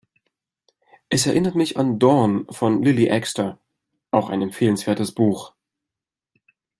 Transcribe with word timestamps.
Es 1.09 1.27
erinnert 1.27 1.53
mich 1.53 1.77
an 1.77 1.99
"Dorn" 1.99 2.47
von 2.49 2.81
Lilly 2.81 3.11
Axster, 3.11 3.59
auch 4.09 4.31
ein 4.31 4.41
empfehlenswertes 4.41 5.11
Buch. 5.11 5.53